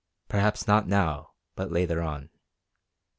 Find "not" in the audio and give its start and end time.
0.67-0.87